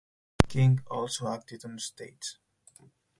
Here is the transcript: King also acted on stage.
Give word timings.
King 0.49 0.81
also 0.87 1.27
acted 1.27 1.63
on 1.63 1.77
stage. 1.77 2.39